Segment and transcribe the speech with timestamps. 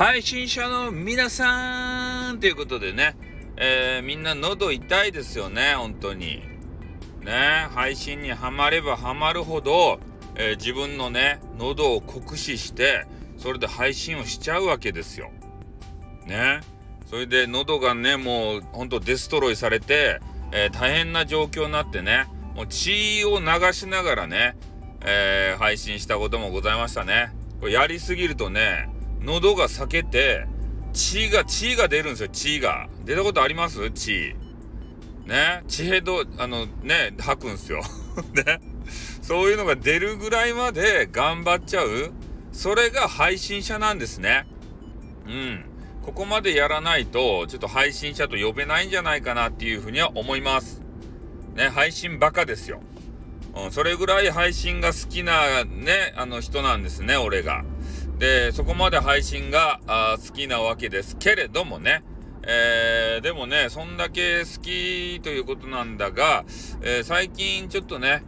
[0.00, 3.18] 配信者の皆さんということでね、
[3.58, 6.42] えー、みんな喉痛いですよね、本当に。
[7.20, 10.00] ね、配信にはまればはまるほど、
[10.36, 13.04] えー、自分のね、喉を酷使して、
[13.36, 15.30] それで配信をしちゃうわけですよ。
[16.24, 16.62] ね。
[17.04, 20.20] それで喉がね、もうほんとデストロイされて、
[20.50, 22.24] えー、大変な状況になってね、
[22.56, 24.56] もう血を流しながらね、
[25.02, 27.34] えー、配信したこともございましたね。
[27.60, 28.88] これやりすぎるとね、
[29.22, 30.46] 喉が裂けて、
[30.92, 32.88] 血が、血が出るんですよ、血が。
[33.04, 33.90] 出たことあります？
[33.90, 34.34] 血。
[35.26, 35.62] ね？
[35.68, 37.82] 血ヘド、あの、ね、吐くんですよ。
[38.34, 38.60] ね？
[39.22, 42.12] そういうのが出るぐらいまで頑張っちゃう。
[42.52, 44.46] それが配信者なんですね。
[45.26, 45.64] うん。
[46.02, 50.82] ここまでやらないと、ちょっと配信者と呼べないんじゃないかなっていうふうには思います。
[51.54, 52.80] ね、配信バカですよ。
[53.54, 57.64] うん、それぐらい配信が好きなね、あの人なんですね、俺が。
[58.20, 62.04] で、そこまで配信があ好きなわけですけれどもね、
[62.42, 66.44] えー、でもね、そんだけ好きということなんだが、
[66.82, 68.22] えー、最近ちょっとね、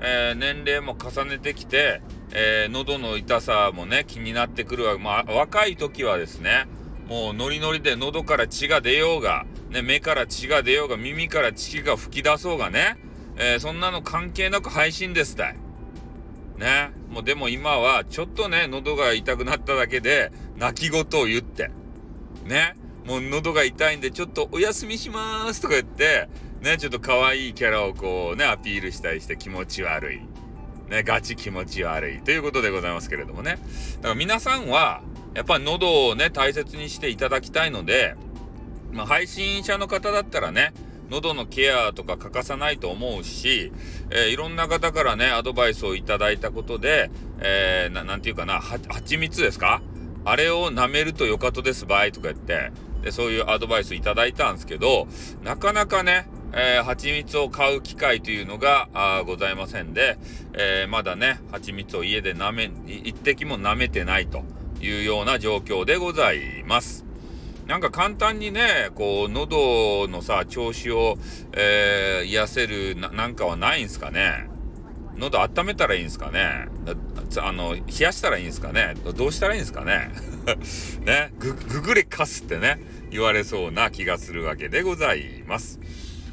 [0.00, 4.98] えー、年齢も重ねてきて、えー、喉の痛さもね、気になってくるわ。
[4.98, 6.66] まあ、若い時はですね、
[7.08, 12.98] もうノリノリで喉から血が出ようが、ね、目から血が出ようが、耳から血が吹き出そうがね、
[13.38, 15.56] え、そんなの関係なく配信ですたい。
[16.58, 16.90] ね。
[17.08, 21.70] もうでも今は、ちょっとね、喉が痛くなっただけで、泣き言を言って。
[22.44, 22.76] ね。
[23.06, 26.28] もう喉が痛いんで、ちょっとお休みしますとか言って、
[26.60, 30.20] ね、ちょっと可愛いキャラをこうね、アピールしたりして気持ち悪い。
[30.90, 32.20] ね、ガチ気持ち悪い。
[32.20, 33.58] ということでございますけれどもね。
[33.96, 35.02] だから皆さんは、
[35.34, 38.16] やっぱり喉をね、大切にしていただきたいので、
[38.92, 40.72] まあ、配信者の方だったらね、
[41.10, 43.72] 喉のケアとか欠かさないと思うし、
[44.10, 49.82] えー、いろんな方からね、アドバイスをいただいたことで、えー、ななんていうかな、は、蜂蜜ですか？
[50.24, 52.70] あれを舐めるとよかとですばいとか言って、
[53.02, 55.06] で、そういうアドバイスいただいたんですけど、
[55.42, 60.18] なかなかね、えー、蜂蜜を買う機会というのがあございませんで、
[60.54, 64.42] えー、まだね、蜂蜜を家で舐め、一滴も舐めてないと
[64.80, 67.07] いうような状況でございます。
[67.68, 71.18] なんか簡単にね、こう、喉のさ、調子を、
[71.52, 74.48] えー、癒せるな、なんかはないんすかね？
[75.18, 76.68] 喉温めたらいいんすかね？
[77.38, 78.94] あの、冷やしたらいいんすかね？
[79.14, 80.10] どうしたらいいんすかね？
[81.04, 82.80] ね、ぐ、ぐぐれかすってね、
[83.10, 85.78] 言われそうな気がするわけでございます。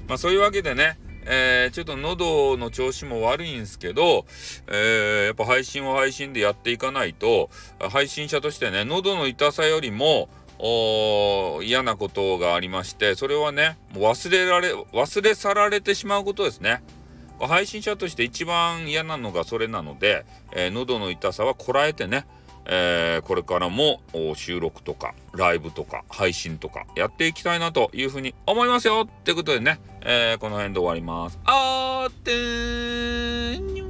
[0.08, 4.26] まあそういうわけでね、えー、ちょっと喉の調子も悪いんですけど、
[4.68, 7.50] えー、やっぱ配信は配信でやっていかないと、
[7.92, 10.30] 配信者としてね、喉の痛さよりも、
[10.60, 16.84] 嫌なことがありまして、それはね、もう忘れられ、忘れ去られてしまうことですね。
[17.40, 22.26] 配信者として一番嫌なのがそれなので、えー、喉の痛さはこらえてね、
[22.66, 24.02] えー、これからも
[24.36, 31.40] 収録とかライブとか配信とかやっていきたいなというふうに思いますよってことでね、えー、この辺で終わります。
[31.46, 33.85] あーてー